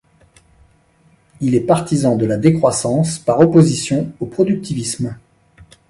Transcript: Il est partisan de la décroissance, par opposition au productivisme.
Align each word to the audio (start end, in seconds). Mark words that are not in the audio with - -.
Il 1.41 1.53
est 1.53 1.59
partisan 1.59 2.15
de 2.15 2.25
la 2.25 2.37
décroissance, 2.37 3.19
par 3.19 3.39
opposition 3.39 4.11
au 4.19 4.25
productivisme. 4.25 5.15